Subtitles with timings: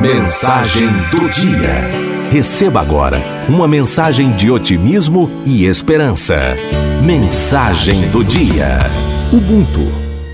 [0.00, 2.28] Mensagem do dia.
[2.30, 6.36] Receba agora uma mensagem de otimismo e esperança.
[7.04, 8.78] Mensagem do dia.
[9.32, 9.86] Ubuntu.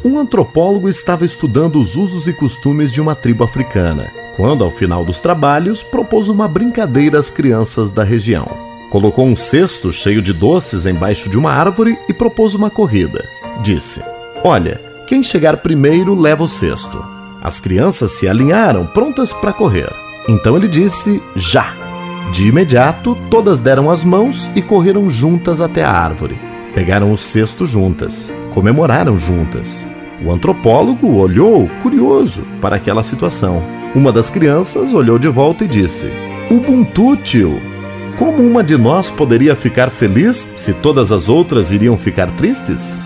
[0.02, 5.04] Um antropólogo estava estudando os usos e costumes de uma tribo africana, quando, ao final
[5.04, 8.48] dos trabalhos, propôs uma brincadeira às crianças da região.
[8.90, 13.22] Colocou um cesto cheio de doces embaixo de uma árvore e propôs uma corrida.
[13.62, 14.00] Disse:
[14.42, 17.11] Olha, quem chegar primeiro leva o cesto.
[17.42, 19.90] As crianças se alinharam, prontas para correr.
[20.28, 21.74] Então ele disse: Já!
[22.32, 26.38] De imediato, todas deram as mãos e correram juntas até a árvore.
[26.74, 29.86] Pegaram o cesto juntas, comemoraram juntas.
[30.24, 33.62] O antropólogo olhou, curioso, para aquela situação.
[33.94, 36.08] Uma das crianças olhou de volta e disse:
[36.48, 37.60] Ubuntu, tio!
[38.18, 43.00] Como uma de nós poderia ficar feliz se todas as outras iriam ficar tristes?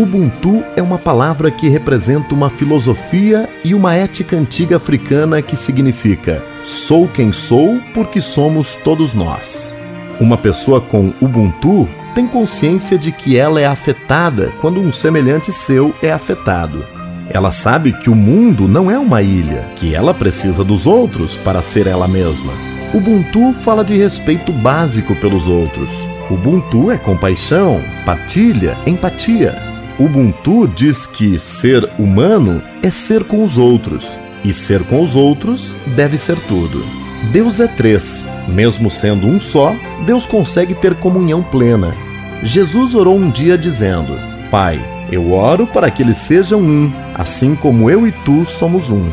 [0.00, 6.42] Ubuntu é uma palavra que representa uma filosofia e uma ética antiga africana que significa
[6.64, 9.76] sou quem sou porque somos todos nós.
[10.18, 15.94] Uma pessoa com Ubuntu tem consciência de que ela é afetada quando um semelhante seu
[16.02, 16.82] é afetado.
[17.28, 21.60] Ela sabe que o mundo não é uma ilha, que ela precisa dos outros para
[21.60, 22.54] ser ela mesma.
[22.94, 25.90] Ubuntu fala de respeito básico pelos outros.
[26.30, 29.69] Ubuntu é compaixão, partilha, empatia.
[30.00, 35.74] Ubuntu diz que ser humano é ser com os outros, e ser com os outros
[35.94, 36.82] deve ser tudo.
[37.30, 39.76] Deus é três, mesmo sendo um só,
[40.06, 41.94] Deus consegue ter comunhão plena.
[42.42, 44.18] Jesus orou um dia dizendo:
[44.50, 49.06] Pai, eu oro para que eles sejam um, assim como eu e tu somos um.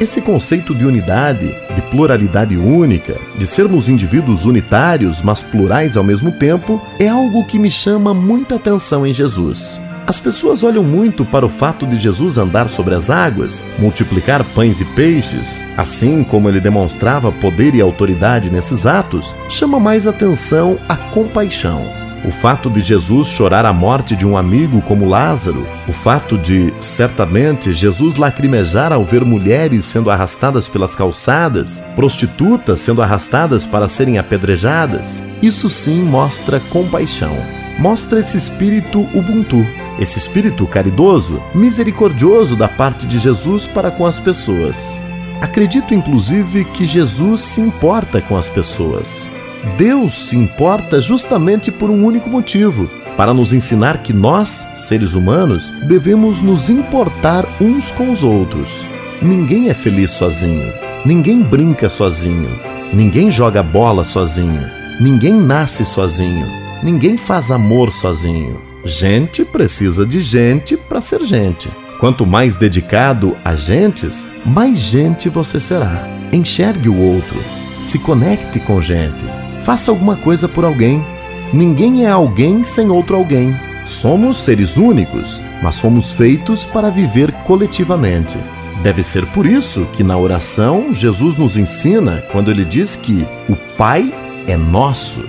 [0.00, 6.32] Esse conceito de unidade, de pluralidade única, de sermos indivíduos unitários, mas plurais ao mesmo
[6.32, 9.78] tempo, é algo que me chama muita atenção em Jesus.
[10.10, 14.80] As pessoas olham muito para o fato de Jesus andar sobre as águas, multiplicar pães
[14.80, 20.96] e peixes, assim como ele demonstrava poder e autoridade nesses atos, chama mais atenção a
[20.96, 21.86] compaixão.
[22.24, 26.74] O fato de Jesus chorar a morte de um amigo como Lázaro, o fato de,
[26.80, 34.18] certamente, Jesus lacrimejar ao ver mulheres sendo arrastadas pelas calçadas, prostitutas sendo arrastadas para serem
[34.18, 37.59] apedrejadas, isso sim mostra compaixão.
[37.78, 39.66] Mostra esse espírito Ubuntu,
[39.98, 45.00] esse espírito caridoso, misericordioso da parte de Jesus para com as pessoas.
[45.40, 49.30] Acredito inclusive que Jesus se importa com as pessoas.
[49.76, 55.70] Deus se importa justamente por um único motivo: para nos ensinar que nós, seres humanos,
[55.86, 58.86] devemos nos importar uns com os outros.
[59.20, 60.72] Ninguém é feliz sozinho,
[61.04, 62.48] ninguém brinca sozinho,
[62.92, 64.62] ninguém joga bola sozinho,
[64.98, 66.46] ninguém nasce sozinho,
[66.82, 68.60] ninguém faz amor sozinho.
[68.84, 71.70] Gente precisa de gente para ser gente.
[71.98, 76.08] Quanto mais dedicado a gentes, mais gente você será.
[76.32, 77.36] Enxergue o outro,
[77.80, 79.22] se conecte com gente,
[79.64, 81.04] faça alguma coisa por alguém.
[81.52, 83.54] Ninguém é alguém sem outro alguém.
[83.84, 88.38] Somos seres únicos, mas fomos feitos para viver coletivamente.
[88.82, 93.56] Deve ser por isso que na oração Jesus nos ensina quando ele diz que o
[93.76, 94.10] Pai
[94.46, 95.22] é nosso,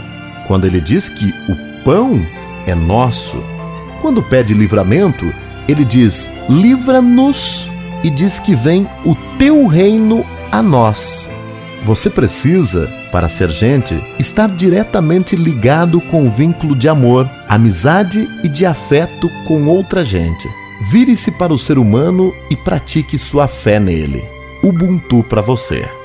[0.51, 2.21] quando ele diz que o pão
[2.67, 3.41] é nosso.
[4.01, 5.33] Quando pede livramento,
[5.65, 7.71] ele diz: livra-nos
[8.03, 11.31] e diz que vem o teu reino a nós.
[11.85, 18.49] Você precisa, para ser gente, estar diretamente ligado com o vínculo de amor, amizade e
[18.49, 20.49] de afeto com outra gente.
[20.91, 24.21] Vire-se para o ser humano e pratique sua fé nele.
[24.61, 26.00] Ubuntu para você.